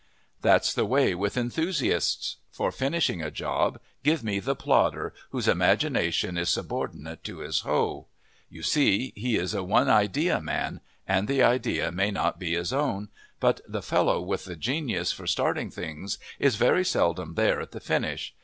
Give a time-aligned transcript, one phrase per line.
[0.41, 2.37] That's the way with enthusiasts.
[2.49, 8.07] For finishing a job, give me the plodder whose imagination is subordinate to his hoe.
[8.49, 12.73] You see, he is a one idea man, and the idea may not be his
[12.73, 13.09] own;
[13.39, 17.79] but the fellow with the genius for starting things is very seldom there at the
[17.79, 18.33] finish.